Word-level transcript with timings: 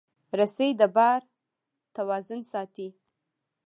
رسۍ 0.39 0.69
د 0.79 0.81
بار 0.95 1.21
توازن 1.95 2.41
ساتي. 2.51 2.87